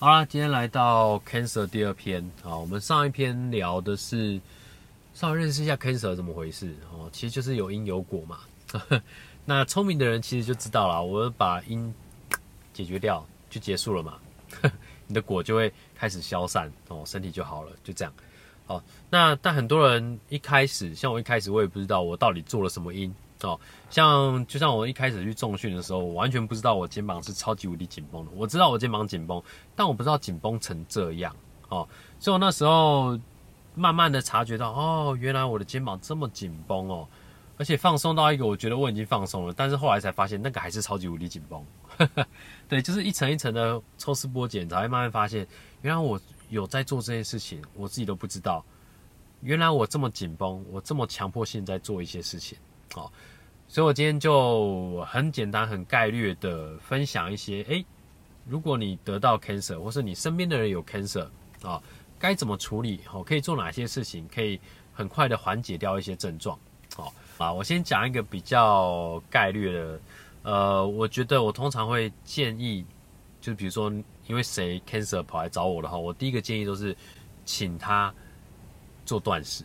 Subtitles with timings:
[0.00, 4.40] 好啦，今天来到 cancer 第二篇啊，我们上一篇聊的是
[5.12, 8.38] 稍微认识一下 cancer 怎么回事哦，其实就是有因有果嘛。
[9.44, 11.92] 那聪明的人其实就知道了，我把因
[12.72, 14.18] 解决掉就结束了嘛，
[15.08, 18.14] 你的果就会开始消散哦，身体就好了，就这样。
[18.68, 18.80] 哦，
[19.10, 23.12] 那但很多人一开始，像我一开始我也不知道我到底做了什么因。
[23.42, 23.58] 哦，
[23.90, 28.30] 像就像我一开始去重训的时候，我完全不知道我肩膀是超级无敌紧绷的。
[28.34, 29.42] 我知道我肩膀紧绷，
[29.76, 31.34] 但我不知道紧绷成这样
[31.68, 31.88] 哦。
[32.18, 33.18] 所以我那时候
[33.74, 37.06] 慢慢的察觉到，哦，原来我的肩膀这么紧绷哦，
[37.56, 41.64] 而且放松到一个我觉得我已经放松了，但是后来才发现那个还是超级无敌紧绷。
[42.68, 45.46] 对，就是一层一层的抽丝剥茧，才会慢慢发现，
[45.82, 48.64] 原来我有在做这件事情，我自己都不知道。
[49.40, 52.58] 原来我这么紧绷，我这么强迫性在做一些事情。
[52.94, 53.12] 好，
[53.68, 57.84] 所以我今天就很简单、很概略的分享一些，诶，
[58.46, 61.28] 如果你得到 cancer，或是你身边的人有 cancer，
[61.62, 61.82] 啊，
[62.18, 63.00] 该怎么处理？
[63.04, 64.58] 好，可以做哪些事情，可以
[64.94, 66.58] 很快的缓解掉一些症状？
[66.96, 70.00] 哦，啊，我先讲一个比较概率的，
[70.42, 72.84] 呃，我觉得我通常会建议，
[73.40, 73.92] 就比如说，
[74.26, 76.96] 因为谁 cancer 跑来找我的话，我第一个建议都是
[77.44, 78.12] 请他
[79.04, 79.62] 做断食，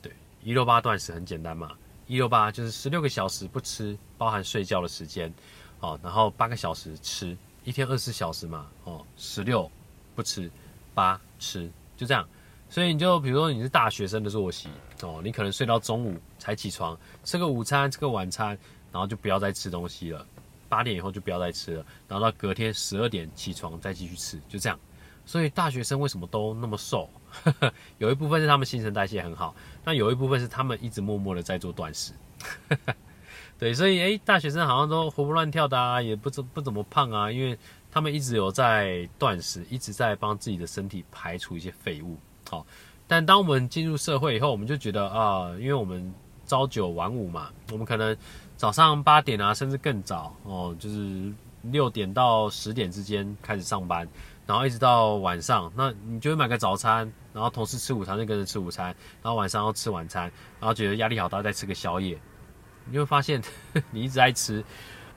[0.00, 1.72] 对，一六八断食很简单嘛。
[2.08, 5.32] 一六八就是十六个小时不吃，包含睡觉的时间，
[5.80, 9.70] 哦，然后八个小时吃，一天二十四小时嘛，哦，十六
[10.16, 10.50] 不吃，
[10.94, 12.26] 八吃，就这样。
[12.70, 14.68] 所以你就比如说你是大学生的作息，
[15.02, 18.58] 哦，你可能睡到中午才起床，吃个午餐，吃个晚餐，
[18.90, 20.26] 然后就不要再吃东西了，
[20.66, 24.78] 八点以后就不要再吃了，然后到隔天十二点起床再继续吃，就这样。
[25.28, 27.06] 所以大学生为什么都那么瘦？
[27.98, 32.14] 有一部分是他们新陈代谢很好，那有一部分是他们一直默默的在做断食。
[33.60, 37.58] 对，所以诶，大学生好像都活蹦乱跳的啊，也不怎不怎么胖啊，因为
[37.92, 42.16] 他们一直有在断食，一直在帮自己的身体排除一些废物。
[42.48, 42.66] 好，
[43.06, 46.10] 但当我们进入社会以后，我们就觉得啊，因为我们
[46.46, 48.16] 朝九晚五嘛，我们可能
[48.56, 51.30] 早上八点啊，甚至更早哦，就是
[51.64, 54.08] 六点到十点之间开始上班。
[54.48, 58.86] 然后一直到晚上，那你就会买个早餐，然后同事吃午餐就跟着吃午餐，
[59.22, 60.22] 然后晚上要吃晚餐，
[60.58, 62.18] 然后觉得压力好大，再吃个宵夜，
[62.86, 63.42] 你会发现
[63.92, 64.64] 你一直在吃，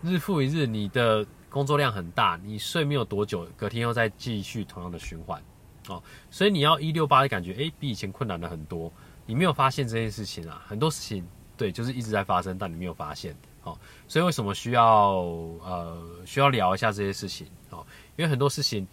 [0.04, 5.42] 日复一日，你的工作量很大，你睡没有多久，隔天又再继续同样的循环，
[5.88, 8.92] 哦，所以你要一六八的感觉，诶，比以前困难了很多，
[9.26, 11.26] 你没有发现这件事情啊，很多事情
[11.56, 13.34] 对，就是一直在发生，但你没有发现，
[13.64, 15.22] 哦，所以为什么需要
[15.64, 17.88] 呃需要聊一下这些事情，哦，
[18.18, 18.86] 因为很多事情。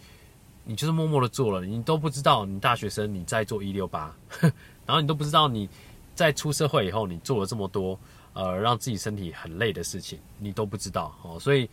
[0.69, 4.15] 你就是默默的做了，你都不知道你大学生你在做一六八，
[4.85, 5.67] 然后你都不知道你
[6.13, 7.99] 在出社会以后你做了这么多
[8.33, 11.39] 呃让自己身体很累的事情，你都不知道哦。
[11.39, 11.67] 所以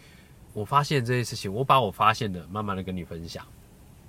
[0.55, 3.47] 我发现这些事情，我把我发现的慢慢的跟你分享。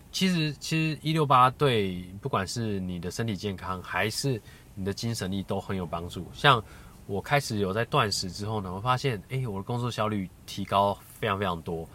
[0.09, 4.42] 其实其实一六八对不管是你的身体健康还是
[4.74, 6.26] 你的精神力都很有帮助。
[6.34, 6.64] 像
[7.08, 11.86] 我开始有在断食之后呢，我发现哎我的工作效率提高非常非常多。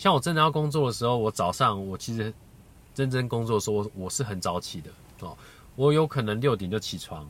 [0.00, 2.32] 像我真的要工作的时候，我早上我其实
[2.96, 4.90] 认真工作的时候，我是很早起的
[5.20, 5.36] 哦。
[5.76, 7.28] 我有可能六点就起床，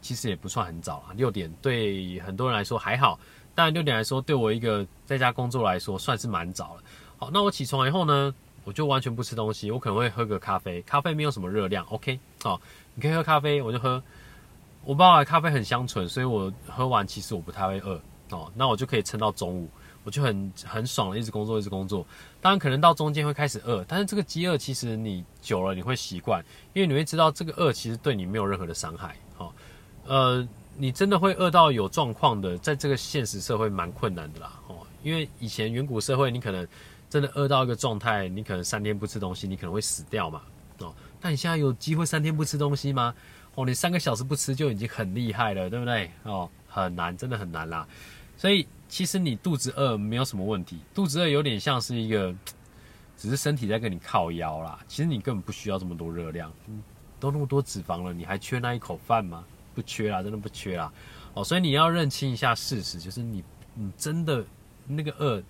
[0.00, 1.12] 其实也不算很早啊。
[1.14, 3.20] 六点对很多人来说还好，
[3.54, 6.82] 但六点来说对我一个在家工作来说算是蛮早了。
[7.18, 8.34] 好，那我起床以后呢，
[8.64, 12.58] 我就完全不吃东西，我可能会喝个咖啡，咖啡没有什么热量，OK，好，
[12.94, 14.02] 你可以喝咖啡，我就喝。
[14.86, 18.00] 我爸爸的咖啡很香醇，所以我喝完其实我不太会饿
[18.30, 19.68] 哦，那我就可以撑到中午。
[20.06, 22.06] 我就很很爽了，一直工作，一直工作。
[22.40, 26.40] 当然，可能到中间会开始饿，但是这个饥饿其实你久了你会习惯，
[26.74, 29.16] 因为你会知道这个饿其实对你没有任何的伤害。
[29.36, 29.52] 哦，
[30.06, 34.52] 呃，你真的会饿到有状况的，在这个现实社会蛮困难的啦。
[34.68, 36.64] 哦，因为以前远古社会，你可能
[37.10, 40.40] 真的饿到一个状态，你可能三天不吃东西，你可能会死掉嘛。
[40.78, 43.12] 哦，但你现在有机会三天不吃东西吗？
[43.56, 46.12] 哦，你三个小时不吃就已经很厉害了，对不对？
[46.22, 47.84] 哦，很难，真的很难啦。
[48.36, 48.64] 所以。
[48.88, 52.34] 其实你肚子饿没有什么问题，肚子饿有点像是一个，
[53.16, 54.78] 只是身体在跟你靠腰啦。
[54.86, 56.52] 其实你根本不需要这么多热量，
[57.18, 59.44] 都那么多脂肪了，你还缺那一口饭吗？
[59.74, 60.92] 不缺啦，真的不缺啦。
[61.34, 63.42] 哦，所以你要认清一下事实，就是你
[63.74, 64.44] 你真的
[64.86, 65.42] 那个饿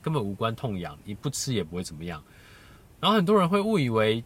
[0.00, 2.22] 根本无关痛痒，你不吃也不会怎么样。
[3.00, 4.22] 然后很多人会误以为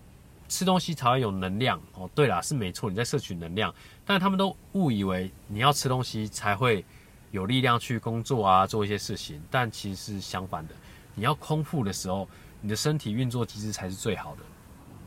[0.46, 1.80] 吃东西才会有能量。
[1.94, 3.74] 哦，对啦，是没错，你在摄取能量，
[4.04, 6.84] 但他们都误以为你要吃东西才会。
[7.30, 10.74] 有力量去工作啊，做一些事情，但其实是相反的。
[11.14, 12.28] 你要空腹的时候，
[12.60, 14.42] 你的身体运作机制才是最好的。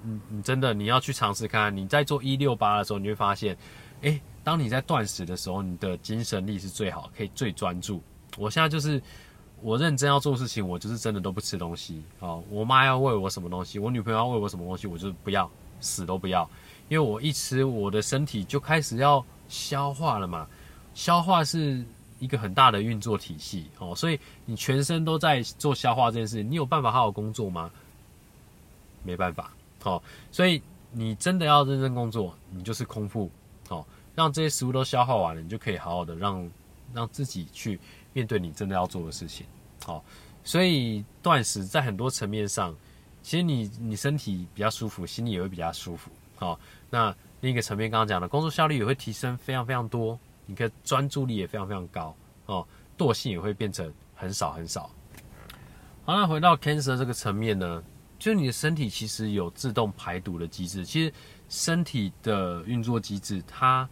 [0.04, 3.58] 嗯，你真的你要去尝试看，你在做一六八的时候，你会发现，
[4.02, 8.02] 诶，当你在断食的时候，你的精神力是最好，可以最专注。
[8.38, 9.02] 我现在就是
[9.62, 12.44] 我认真要做事情，我就是真的都不吃东西哦。
[12.50, 16.50] 我妈要喂我什么东西，我女朋友要喂我什么东西，我就不要，死都不要。
[16.90, 20.48] 因为我一吃，我的身体就开始要消化了嘛。
[20.94, 21.86] 消化是
[22.22, 27.72] 一个很大的运作体系哦，所以你全身都在做消化这件事，你有办法好好工作吗？
[29.04, 29.52] 没办法，
[29.84, 30.02] 哦，
[30.32, 33.30] 所以你真的要认真工作，你就是空腹，
[33.70, 33.84] 哦，
[34.14, 36.48] 让这些食物都消化完了，你就可以好好的让
[36.94, 37.80] 让自己去
[38.14, 39.44] 面对你真的要做的事情，
[39.84, 40.06] 好，
[40.44, 42.76] 所以断食在很多层面上，
[43.24, 46.60] 其实你你身体比较舒服，心里也会比较舒服，好，
[46.92, 50.20] 那另一个层面刚刚讲的工作效率也会提升非常非常多，
[50.52, 52.14] 你可以专注力也非常非常高，
[52.46, 52.68] 哦，
[52.98, 54.92] 惰性也会变成很少很少。
[56.04, 57.82] 好，那回到 cancer 这个层面呢？
[58.20, 61.14] 就是你的身体其实有自动排毒的机制，其实
[61.48, 63.90] 身体的运作机制它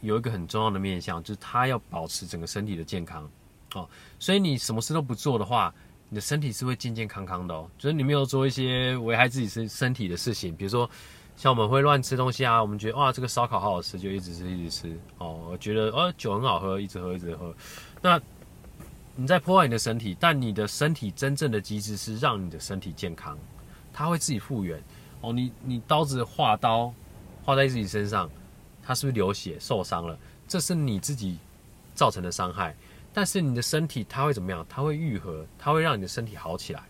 [0.00, 3.30] 有一个很重要的面向，就是它要保持整个身体的健康
[3.74, 3.88] 哦。
[4.18, 5.72] 所以你什么事都不做的话，
[6.08, 7.70] 你的身体是会健健康康的哦。
[7.78, 10.90] 就是你没有做一些危害自己身身体的事情，比如说
[11.36, 15.46] 像我们会乱吃东西啊，我们觉得哇这个烧烤好好吃，就一直吃一直吃哦。
[15.50, 17.54] 我觉得哦酒很好喝，一直喝一直喝，
[18.02, 18.20] 那。
[19.18, 23.34] 你在破坏你的身体，但你的身体真正的机制是让你的身体健康，
[23.90, 24.78] 它会自己复原。
[25.22, 26.92] 哦，你你刀子划刀
[27.42, 28.30] 划在自己身上，
[28.82, 30.18] 它是不是流血受伤了？
[30.46, 31.38] 这是你自己
[31.94, 32.76] 造成的伤害。
[33.14, 34.66] 但是你的身体它会怎么样？
[34.68, 36.82] 它会愈合，它会让你的身体好起来，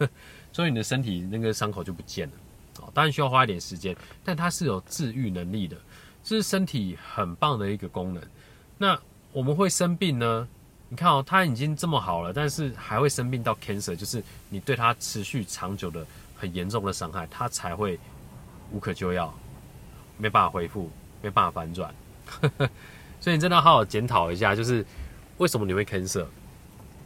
[0.54, 2.34] 所以你的身体那个伤口就不见了。
[2.80, 5.76] 哦，当然需要花一点时间，但它是有治愈能力的，
[6.22, 8.22] 这是身体很棒的一个功能。
[8.78, 8.98] 那
[9.32, 10.48] 我们会生病呢？
[10.90, 16.06] 你看哦，它已经这么好了，但是还会生病到 cancer，就是你对它持续长久的
[16.36, 17.98] 很严重的伤害，它才会
[18.70, 19.32] 无可救药，
[20.18, 20.90] 没办法恢复，
[21.22, 21.92] 没办法反转。
[23.20, 24.84] 所以你真的要好好检讨一下，就是
[25.38, 26.26] 为什么你会 cancer？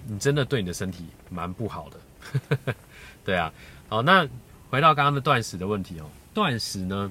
[0.06, 2.74] 你真的对你的身体蛮不好的。
[3.24, 3.52] 对啊，
[3.88, 4.28] 好，那
[4.70, 6.04] 回到刚刚的断食的问题哦，
[6.34, 7.10] 断食呢，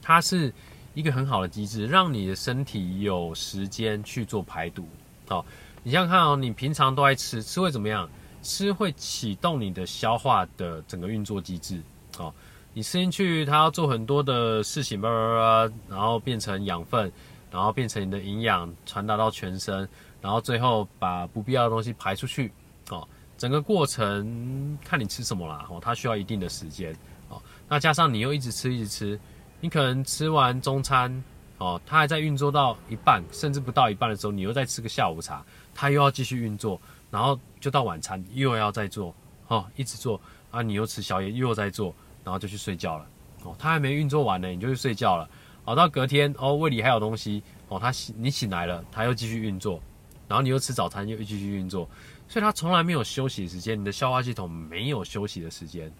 [0.00, 0.52] 它是
[0.94, 4.86] 一个很好的机制，让你的身体有时间去做排毒，
[5.28, 5.44] 好。
[5.84, 8.08] 你想想看哦，你平常都爱吃，吃会怎么样？
[8.40, 11.82] 吃会启动你的消化的整个运作机制。
[12.18, 12.32] 哦，
[12.72, 17.10] 你吃进去，它要做很多的事情，叭叭叭，然后变成养分，
[17.50, 19.88] 然后变成你的营养，传达到全身，
[20.20, 22.52] 然后最后把不必要的东西排出去。
[22.90, 23.08] 哦，
[23.42, 25.66] 整个过程看你吃什么啦。
[25.68, 26.94] 哦，它需要一定的时间。
[27.28, 29.20] 哦，那加上你又一直吃，一直吃，
[29.60, 31.12] 你可能吃完中餐，
[31.58, 35.44] 哦，它还在运作到一半，甚至不到一半的时候，你又再吃个下午茶。
[35.74, 36.80] 它又要继续运作，
[37.10, 39.12] 然后就到晚餐又要再做，
[39.48, 40.20] 哦，一直做
[40.52, 41.92] 啊，你又吃宵夜又要再做，
[42.22, 43.06] 然后就去睡觉了，
[43.42, 45.28] 哦，它还没运作完呢，你就去睡觉了，
[45.64, 49.82] 哦，到隔天哦，胃里还有东西，哦，它醒你醒来了，它又继续运作，
[50.28, 51.88] 然后你又吃早餐又继续运作，
[52.28, 55.92] 所以它从来没有休息时间，你的消化系统没有休息的时间，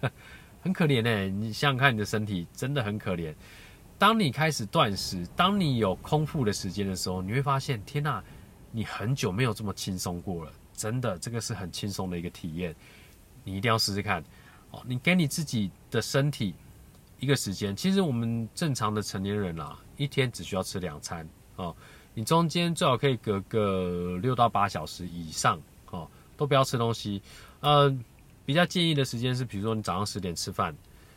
[0.62, 1.28] 很可怜呢。
[1.28, 3.34] 你想想看，你的身体真的很可怜。
[3.98, 8.22] 当你开始断食，当你有空腹的时间的时候，你会发现，天哪！
[8.74, 12.74] 你很久没有这么轻松过了，真的，这个是很轻松的一个体验，
[13.44, 14.24] 你一定要试试看。
[14.70, 16.54] 哦，你给你自己的身体
[17.20, 21.76] 一个时间，其实我们正常的成年人啊，一天只需要吃两餐哦，
[22.14, 25.60] 你中间最好可以隔个六到八小时以上
[25.90, 27.20] 哦，都不要吃东西。
[27.60, 27.94] 呃，
[28.44, 30.74] 比较建议的时间是，比如说你早上十点吃饭，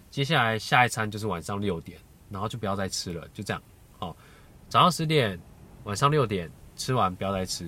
[0.09, 1.97] 接下来下一餐就是晚上六点，
[2.29, 3.61] 然后就不要再吃了，就这样。
[3.99, 4.15] 哦，
[4.69, 5.39] 早上十点，
[5.83, 6.49] 晚上六点。
[6.77, 7.65] 吃完不要再吃，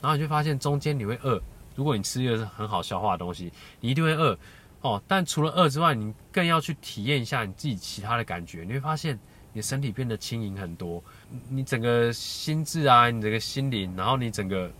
[0.00, 1.40] 然后你就发现中间你会饿。
[1.76, 4.36] 如果你吃的是很好消化的东西，你一定会饿
[4.80, 5.00] 哦。
[5.06, 8.64] 但除了饿之外，你更要去体验一下你自己其他的感觉。
[8.64, 9.16] 你会发现
[9.52, 11.02] 你身体变得轻盈很多，
[11.48, 14.70] 你整个心智啊，你整个心灵，然后你整个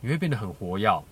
[0.00, 1.02] 你会变得很活跃，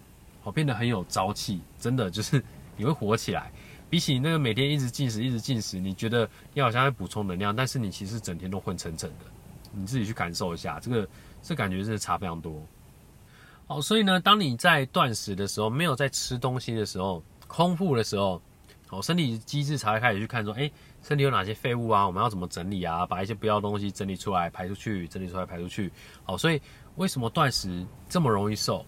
[0.42, 1.60] 哦，变得很有朝气。
[1.78, 2.42] 真的就是
[2.76, 3.50] 你会活起来。
[3.90, 9.26] 比起那个每天一直进食、一直进食，你觉得你好像在补充能量，但是你其实整天都混沉沉的。
[9.72, 11.08] 你自己去感受一下这个。
[11.46, 12.66] 这感觉是差非常多，
[13.66, 18.40] 好，所以呢，当你在断食的时候，没有在吃东西的时候，空腹的时候，
[18.86, 20.70] 好，身体机制才会开始去看说，哎，
[21.02, 22.06] 身体有哪些废物啊？
[22.06, 23.06] 我们要怎么整理啊？
[23.06, 25.90] 把一些不要的东西整理出来，排出去，整理出来，排出去。
[26.24, 26.60] 好，所以
[26.96, 28.84] 为什么断食这么容易瘦？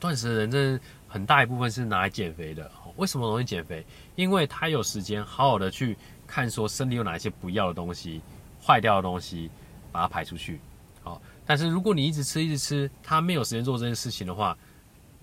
[0.00, 2.70] 断食的人真的很大一部分是拿来减肥的。
[2.96, 3.84] 为什么容易减肥？
[4.16, 5.96] 因为他有时间好好的去
[6.26, 8.20] 看说身体有哪些不要的东西、
[8.66, 9.50] 坏掉的东西，
[9.92, 10.58] 把它排出去。
[11.02, 14.56] 好但是如果你一直吃一直吃，他没有时间做这件事情的话，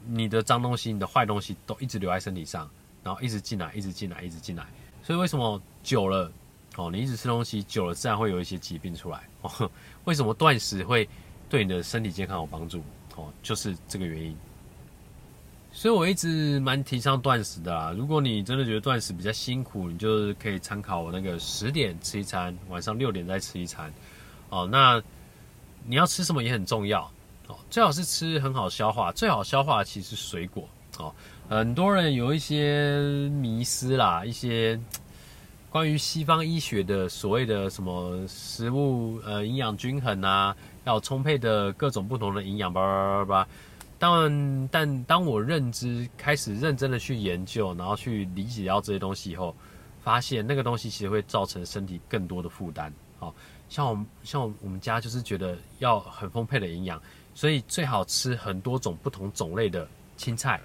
[0.05, 2.69] 你的脏东西、你的坏东西都一直留在身体上，
[3.07, 4.65] 然后一直进来、一直进来、一直进来。
[5.01, 6.29] 所以为什么久了
[6.75, 9.71] 哦，你一直吃东西久了，自然会有一些疾病出来哦。
[10.03, 11.07] 为什么断食会
[11.47, 12.83] 对你的身体健康有帮助
[13.15, 13.31] 哦？
[13.41, 14.35] 就是这个原因。
[15.71, 17.93] 所以我一直蛮提倡断食的啦。
[17.95, 23.93] 如果你真的觉得断食比较辛苦，你就可以参考我那个十点吃一餐，晚上六点再吃一餐。
[24.49, 25.01] 哦，那
[25.85, 27.09] 你要吃什么也很重要
[27.47, 30.67] 哦，最好是吃很好消化，最好消化其实水果
[31.03, 31.13] 哦。
[31.49, 32.99] 很多人有一些
[33.29, 34.79] 迷思啦，一些
[35.69, 43.47] 关于西方医学的所谓的什么食物呃营养均衡啊，要充沛的各种不同的营养吧吧吧吧。
[43.99, 49.55] 但但当我认知开始认真的去研究，然后去理解到这些东西以后，
[50.03, 52.93] 发现那个东西其实会造成身体更多的负担。
[53.17, 53.33] 好，
[53.69, 57.01] 像我们像我们家就是觉得要很丰沛的营养，
[57.33, 60.61] 所以最好吃很多种不同种类的青菜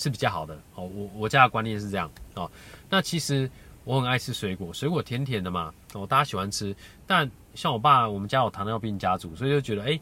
[0.00, 0.54] 是比较好的。
[0.74, 2.10] 哦，我我家的观念是这样。
[2.34, 2.50] 哦，
[2.88, 3.48] 那其实
[3.84, 6.74] 我很爱吃水果，水果甜甜的嘛，哦，大家喜欢吃。
[7.06, 10.00] 但像我爸，我们家有糖尿病家族，所以就觉得哎。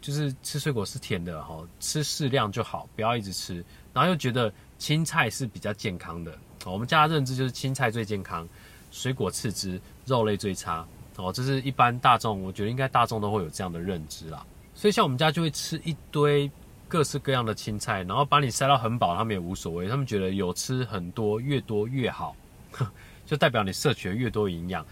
[0.00, 3.56] 就是吃水果是甜的哈，吃适量就好，不要一直吃。
[3.92, 6.32] 然后又觉得青菜是比较健康的，
[6.64, 8.48] 我们家的认知就是青菜最健康，
[8.92, 10.86] 水果次之，肉类最差。
[11.16, 14.46] 哦，这是一般大众，我觉得应该大众都会有这样的认知啦。
[14.72, 16.48] 所以像我们家就会吃一堆
[16.88, 22.34] 各式各样的青菜，然后把你塞到很饱，他们也无所谓，他们觉得有吃很多越多越好，
[23.26, 24.84] 就代表你摄取的越多营养。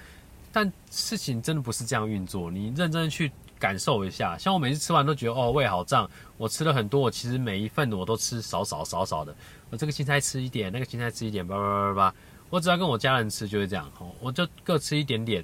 [0.53, 3.33] 但事情真的不是这样运作，你认真去。
[3.59, 9.35] 感受一下，像我每次吃完都觉得哦胃好胀，我吃了很多，我其实每一份我都吃少少少少的，
[9.71, 12.15] 我这个青菜吃一点，那个青菜吃一点，叭叭叭叭，
[12.51, 15.43] 我只要跟我家人吃就会这样，哦，我就各吃一点点，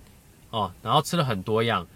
[0.51, 1.87] 哦，然后吃了很多样，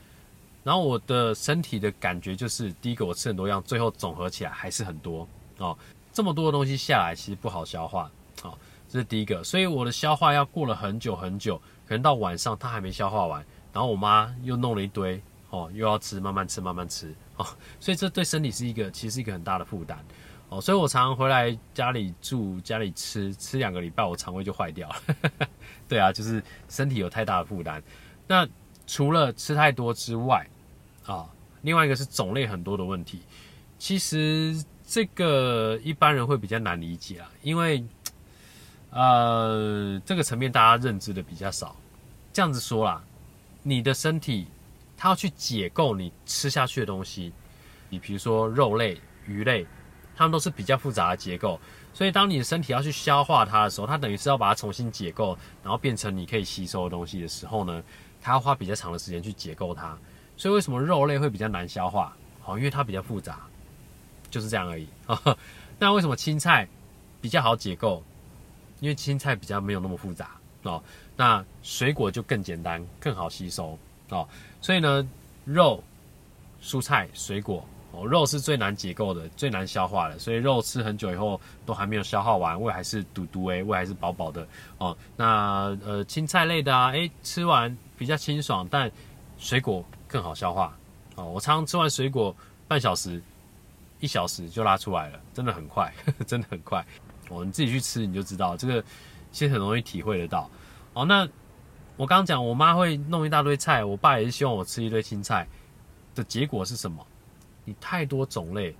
[0.66, 5.78] 然后我的身体的感觉就是，第一个我吃很多样，最后总合起来还是很多，哦，
[6.12, 8.10] 这么多的东西下来其实不好消化，
[8.42, 8.58] 哦，
[8.88, 11.56] 这是第一个，所以我的消化要过了很久很久，
[11.86, 15.22] 可能到晚上它还没消化完，然后我妈又弄了一堆。
[15.50, 17.46] 哦，又要吃，慢慢吃，慢慢吃哦，
[17.78, 19.96] 所以这对身体是一个，其实是一个很大的负担
[20.48, 20.60] 哦。
[20.60, 24.96] 所以我常常回来家里住，家里吃吃两个礼拜，我肠胃就坏掉了。
[25.88, 27.80] 对啊，就是身体有太大的负担。
[28.26, 28.46] 那
[28.88, 30.44] 除了吃太多之外，
[31.06, 31.26] 啊，
[31.62, 33.22] 另外一个是种类很多的问题。
[33.78, 37.84] 其实这个一般人会比较难理解啊，因为
[38.90, 41.74] 呃，这个层面大家认知的比较少。
[42.32, 43.02] 这样子说啦，
[43.62, 44.46] 你的身体。
[44.98, 47.30] 它要去解构你吃下去的东西，
[47.90, 49.66] 你比如说肉类、鱼类，
[50.16, 51.60] 它们都是比较复杂的结构，
[51.92, 57.82] 所以当你的身体要去消化它的时候，它等于是要把它重新解构，然后变成你可以吸收的东西的时候呢，
[58.22, 59.98] 它要花比较长的时间去解构它。
[60.36, 62.16] 所以为什么肉类会比较难消化？
[62.40, 63.40] 好，因为它比较复杂，
[64.30, 64.86] 就是这样而已。
[65.78, 66.68] 那为什么青菜
[67.20, 68.02] 比较好解构？
[68.80, 70.30] 因为青菜比较没有那么复杂
[70.62, 70.82] 哦。
[71.16, 73.78] 那水果就更简单，更好吸收。
[74.10, 74.28] 哦，
[74.60, 75.08] 所以呢，
[75.44, 75.82] 肉、
[76.62, 84.46] 蔬菜、水果，哦，肉是最难解构的、最难消化的，所以肉吃很久以后都还没有消化完，胃还是堵堵诶，胃还是饱饱的
[84.78, 84.96] 哦。
[85.16, 88.88] 那呃，青菜类的啊，诶，吃完比较清爽，但
[89.38, 89.84] 水果
[90.16, 90.74] 更好消化
[91.16, 91.26] 哦。
[91.26, 92.34] 我常常吃完水果
[92.66, 93.22] 半小时、
[94.00, 95.92] 一小时就拉出来了，真的很快，
[96.26, 96.82] 真的很快。
[97.28, 98.82] 哦，你自己去吃你就知道，这个
[99.30, 100.50] 其实很容易体会得到。
[100.94, 101.28] 哦，那。
[101.98, 105.48] 我刚刚讲，我妈会弄一大堆菜，我爸也是希望我吃一堆青菜，
[106.14, 107.06] 的结果是什么？
[107.64, 108.76] 你太多种类，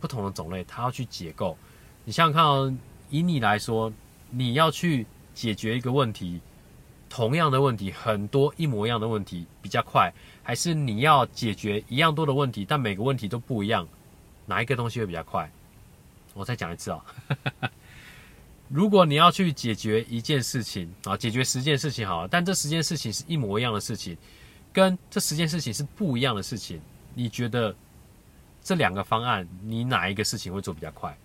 [0.00, 1.58] 不同的种类，它要去解构。
[2.06, 2.74] 你想想看哦，
[3.10, 3.92] 以你来说，
[4.30, 6.40] 你要去解决一个问题，
[7.14, 13.86] 同样的问题，很多一模一样的问题比较快，还是你要解决一样多的问题，但每个问题都不一样，
[14.46, 15.48] 哪一个东西会比较快？
[16.32, 17.04] 我再讲一次啊。
[18.68, 24.18] 如果你要去解决一件事情啊，解决十件事情好了，但这十件事情是一模一样的事情，
[24.72, 26.80] 跟这十件事情是不一样的事情，
[27.14, 27.72] 你觉得
[28.60, 31.16] 这两个方案，你哪一个事情会做比较快？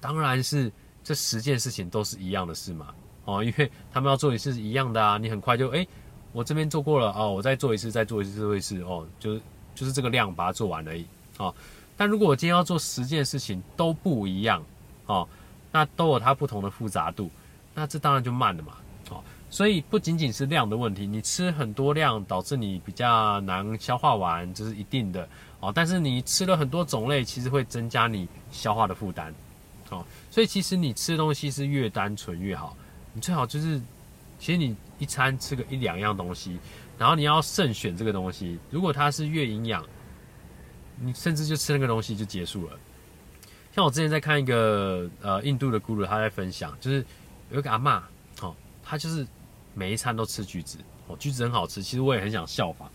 [0.00, 0.72] 当然是
[1.04, 2.92] 这十件事情都是一样的事嘛，
[3.24, 5.86] 哦，因为他们要做的是一样的啊，你很快就哎，
[6.32, 9.40] 我这边做过了哦，我再做一次，再做一次，做一次哦，就是
[9.74, 11.04] 就是这个量把它做完而已
[11.38, 11.54] 哦。
[11.96, 14.62] 但如果我今天要做十件事情都不一样
[15.06, 15.28] 哦。
[15.74, 17.30] 那都有它不同的复杂度，
[17.74, 18.74] 那这当然就慢了嘛。
[19.08, 25.26] 哦，所以不仅仅是量的问题，你吃很多量导致你比较难消化完，这是一定的。
[25.60, 29.34] 哦，但是你吃了很多种类，其实会增加你消化的负担。
[29.88, 32.76] 哦，所以其实你吃东西是越单纯越好。
[33.12, 33.80] 你最好就是，
[34.38, 36.58] 其实你一餐吃个一两样东西，
[36.98, 38.58] 然后你要慎选这个东西。
[38.70, 39.84] 如果它是越营养，
[41.00, 42.78] 你甚至就吃那个东西就结束了。
[43.74, 47.04] 像我之前在看一个呃印度的 guru，他在分享，就是
[47.50, 48.02] 有一个阿嬷，
[48.40, 49.26] 哦，他就是
[49.74, 50.76] 每一餐都吃橘子，
[51.06, 52.90] 哦，橘子很好吃，其实我也很想效仿，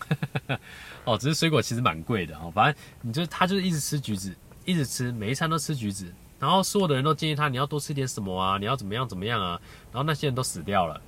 [1.04, 4.32] 哦，只是水果其实蛮贵的，哦，反正你就他就是一直吃橘子，
[4.66, 9.60] 一直吃，每一餐都吃橘子，然后所有的人都建议他你要多吃点什么啊，你要怎么样怎么样啊，
[9.91, 11.01] 然后那些人都死掉了，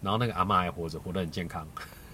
[0.00, 1.66] 然后那个阿妈还活着，活得很健康。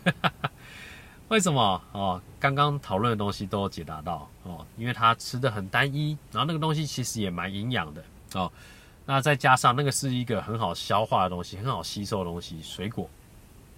[1.29, 2.23] 为什么哦？
[2.39, 8.51] 刚刚讨论的东西都解答到哦，因为他吃的很单一，然后那个东西其实也蛮营养的哦。
[9.05, 13.11] 那再加上那个是一个很好消化的东西，很好吸收的东西，水果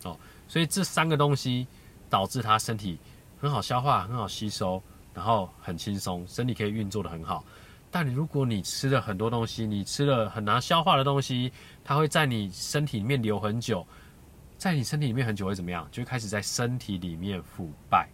[0.04, 0.14] 哦，
[0.46, 1.66] 所以这三个东西
[2.10, 2.98] 导致他身体
[3.40, 4.82] 很好消化，很好吸收，
[5.14, 7.42] 然后很轻松，身体可以运作的很好。
[7.90, 11.50] 但如果你吃了很多东西，你吃了很难消化的东西，
[11.82, 13.86] 它会在你身体里面留很久。
[14.58, 15.88] 在你身体里面很久会怎么样？
[15.92, 18.08] 就会开始在身体里面腐败，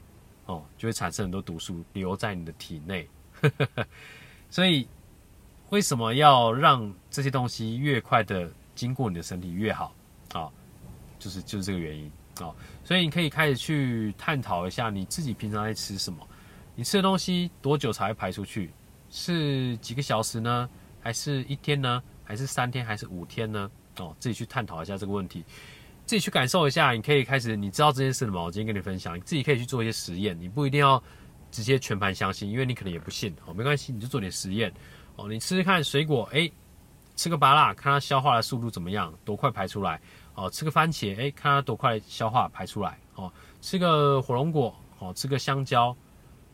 [0.45, 3.09] 哦，就会产生很多毒素留在你的体内。
[4.50, 4.87] 所以
[5.71, 9.95] 为什么要让这些东西越快的经过你的身体越好？
[10.35, 10.50] 啊，
[11.19, 12.54] 就是就是这个原因啊。
[12.85, 16.28] 所以你可以开始去探讨一下你自己平常在吃什么，
[16.75, 18.71] 你吃的东西多久才会排出去？
[19.16, 20.68] 是几个小时呢？
[21.00, 22.02] 还是一天呢？
[22.25, 22.85] 还是三天？
[22.85, 23.71] 还是五天呢？
[23.99, 25.44] 哦，自己去探讨一下这个问题。
[26.04, 28.42] 自己去感受一下，你可以开始，你知道这件事了吗？
[28.42, 31.00] 我今天跟你分享，你自己可以去做一些实验，你不一定要
[31.52, 34.73] 直接全盘相信，因为你可能也不信，哦，没关系，你就做点实验，
[35.14, 36.50] 哦，你吃吃看水果，哎，
[37.14, 40.00] 吃个芭辣，看它消化的速度怎么样，多快排出来，
[40.35, 45.97] 哦，吃个番茄，哎，看它多快消化排出来，哦，吃个火龙果，哦，吃个香蕉，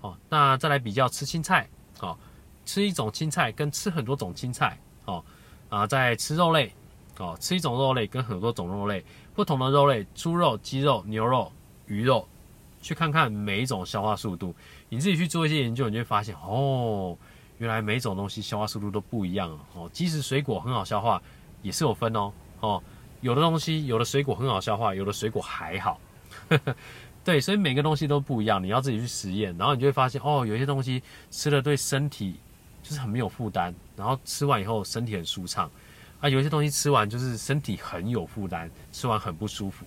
[0.03, 1.67] 哦，那再来比较吃青菜，
[2.01, 2.17] 哦，
[2.71, 5.25] 吃一种青菜跟吃很多种青菜，哦，
[5.69, 6.73] 啊，在吃肉类，
[7.19, 9.05] 哦，吃一种肉类跟很多种肉类。
[9.35, 11.51] 不同的肉类，猪肉、鸡肉、牛肉、
[11.87, 12.29] 鱼肉，
[12.81, 14.55] 去看看每一种消化速度。
[14.89, 17.19] 你自己去做一些研究，你就会发现，哦，
[17.59, 19.91] 原来每种东西消化速度都不一样哦。
[19.93, 21.21] 即使水果很好消化，
[21.63, 22.33] 也是有分哦。
[22.61, 22.81] 哦，
[23.21, 26.01] 有的东西，有的水果很好消化，有的水果还好。
[27.25, 32.39] 对，所以每个东西都不一样，你要自己去实验，然后你就会发现，哦，有些东西吃了对身体
[32.91, 35.71] 就是很没有负担，然后吃完以后身体很舒畅。
[36.21, 39.87] 啊，有些东西吃完就是身体很有负担，吃完很不舒服。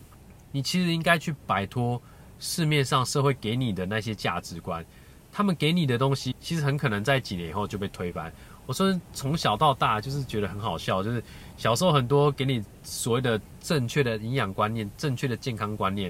[0.54, 2.02] 你其实应该去摆脱
[2.40, 4.86] 市面上社会给你的那些价值观，
[5.34, 8.32] 他们给你的东西，其实很可能在几年以后就被推翻。
[8.66, 11.22] 我说从小到大就是觉得很好笑，就是
[11.58, 16.10] 小时候很多给你所谓的正确的营养观念、正确的健康观念，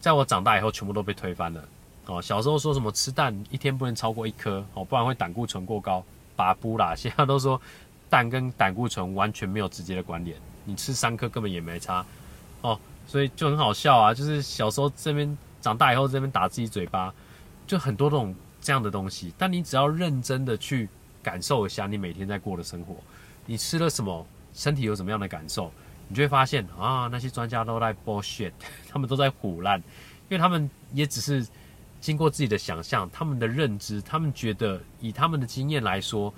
[0.00, 1.62] 在我长大以后全部都被推翻了。
[2.06, 6.02] 哦，小时候说什么吃蛋一天不能超过一颗，哦，不然会胆固醇过高，
[6.40, 6.94] 拔布啦。
[6.96, 7.60] 现在都说。
[8.10, 12.04] 蛋跟胆固醇完全没有直接的关联，你吃三颗根本也没差
[12.60, 12.76] 哦，
[13.06, 14.12] 所以就很好笑啊！
[14.12, 17.14] 就是小时候这边长大以后这边打自己嘴巴，
[17.68, 19.32] 就很多种这样的东西。
[19.38, 20.88] 但你只要认真的去
[21.22, 22.96] 感受一下你每天在过的生活，
[23.46, 25.72] 你吃了什么，身体有什么样的感受，
[26.08, 28.50] 你就会发现啊，那些专家都在 bullshit，
[28.90, 29.78] 他们都在胡乱，
[30.28, 31.46] 因为他们也只是
[32.00, 36.32] 经过自己的想象，他们的认知，他们觉得以他们的经验来说。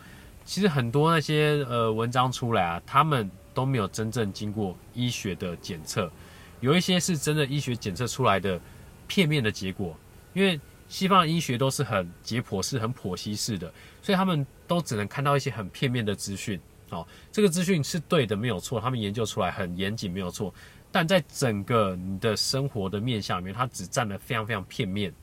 [0.44, 6.10] 其实很多那些呃文章出来啊，他们都没有真正经过医学的检测，
[6.58, 8.60] 有一些是真的医学检测出来的
[9.06, 9.96] 片面的结果，
[10.34, 13.72] 因为西方的医学都是很解剖式、很剖析式的，
[14.02, 16.60] 所以他们都只能看到一些很片面的资讯。
[16.90, 20.52] 哦，这个资讯是对的，没有错，他们研究出来很严谨，没有错，
[20.90, 25.14] 但在整个你的生活的面向里面，它只占了非常非常片面。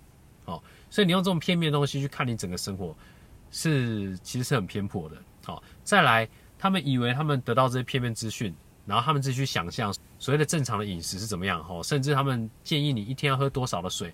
[0.49, 2.95] 哦，所以你用这种片面的东西去看你整个生活。
[3.51, 5.15] 是，其实是很偏颇的。
[5.43, 8.53] 好，再来，他们以为他们得到这些片面资讯，
[8.85, 11.63] 然后他们自己去想象所谓的正常的饮食是怎么样。
[11.63, 14.13] 哈，甚至他们建议你一天要喝多少的水，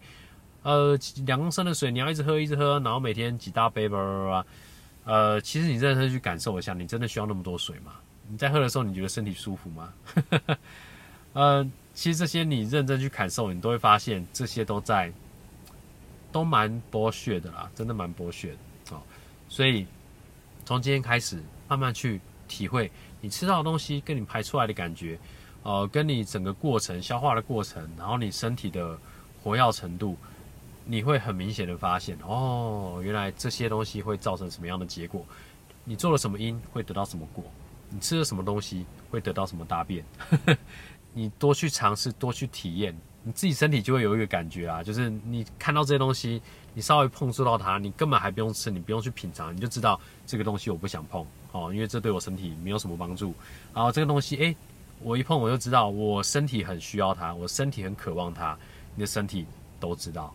[0.64, 4.46] 呃，两公升的水你要一直喝一直喝，然后每天几大杯吧。
[5.04, 7.92] 呃，其实你认真去感受一下，你真的需要那么多水吗？
[8.28, 9.94] 你在喝的时候，你觉得身体舒服吗？
[11.34, 15.12] 呃，其实这些你认真去感受，你都会发现这些都在，
[16.36, 18.52] 都蛮剥削的啦，真的蛮剥削
[18.90, 18.98] 的。
[19.48, 19.88] 所以，
[20.66, 25.18] 从今天开始，慢慢去体会你吃到的东西跟你排出来的感觉，
[25.64, 29.00] 呃，跟你整个过程消化的过程，然后你身体的
[29.42, 30.18] 活跃程度，
[30.84, 35.26] 你会很明显的发现，哦，原来这些东西会造成什么样的结果？
[35.86, 37.46] 你做了什么因，会得到什么果？
[37.90, 40.04] 你吃了什么东西，会得到什么大便？
[41.14, 42.94] 你多去尝试，多去体验。
[43.28, 46.40] 你自己身体就会有一个感觉啊，就是你看到这些东西，
[46.76, 53.34] 你稍微碰触到它，你根本还不用吃，你不用去品尝，你就知道这个东西我不想碰哦，因为这对我身体没有什么帮助。
[53.74, 54.56] 然后这个东西，诶，
[55.02, 58.56] 我一碰我就知道我身体很需要它，我身体很渴望它，
[58.94, 59.48] 你的身体
[59.80, 60.32] 都知道。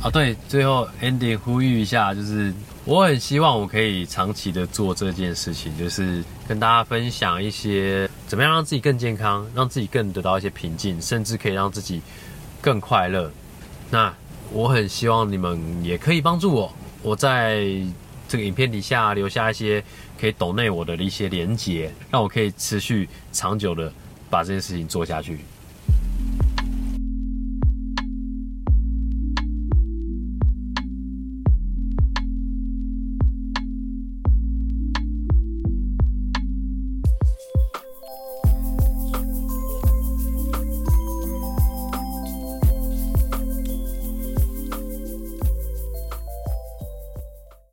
[0.00, 12.00] 啊，对，最后 Andy 呼吁一下，就是我很希望我可以长期的做这件事情，就是跟大家分享一些怎么样让自己更健康，让自己更得到一些平静，甚至可以让自己
[12.60, 13.28] 更快乐。
[13.90, 14.14] 那
[14.52, 17.66] 我很希望你们也可以帮助我，我在
[18.28, 19.82] 这个影片底下留下一些
[20.18, 23.92] 可以抖内我的一些连结，让我可以持续长久的
[24.30, 25.40] 把这件事情做下去。